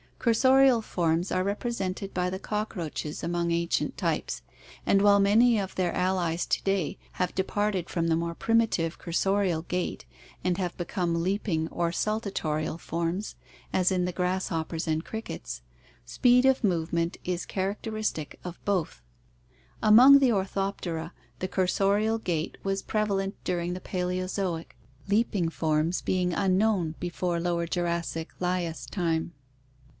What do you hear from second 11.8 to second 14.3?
saltatorial forms, as in the